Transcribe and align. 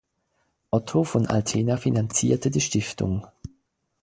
Otto 0.71 1.03
von 1.03 1.27
Altena 1.27 1.77
finanzierte 1.77 2.49
die 2.49 2.61
Stiftung. 2.61 3.27